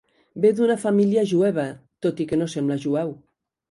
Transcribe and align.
Ve 0.45 0.51
d'una 0.59 0.77
família 0.85 1.25
jueva, 1.33 1.69
tot 2.07 2.27
i 2.27 2.31
que 2.33 2.43
no 2.43 2.53
sembla 2.59 2.83
jueu. 2.89 3.19